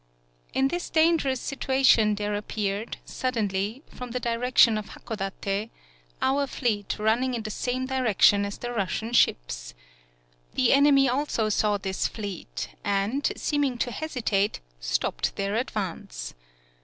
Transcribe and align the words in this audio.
In 0.51 0.69
this 0.69 0.89
dangerous 0.89 1.39
situation 1.39 2.15
there 2.15 2.35
ap 2.35 2.47
peared, 2.47 2.97
suddenly, 3.05 3.83
from 3.93 4.09
the 4.09 4.19
direction 4.19 4.75
of 4.79 4.89
Hakodate, 4.89 5.69
our 6.23 6.47
fleet 6.47 6.97
running 6.97 7.35
in 7.35 7.43
the 7.43 7.51
same 7.51 7.85
direction 7.85 8.43
as 8.43 8.57
the 8.57 8.71
Russian 8.71 9.13
ships. 9.13 9.75
The 10.55 10.73
enemy 10.73 11.07
also 11.07 11.49
saw 11.49 11.77
this 11.77 12.07
fleet 12.07 12.69
and, 12.83 13.31
seeming 13.37 13.77
to 13.77 13.91
hesitate, 13.91 14.59
stopped 14.79 15.35
their 15.35 15.55
advance. 15.55 16.33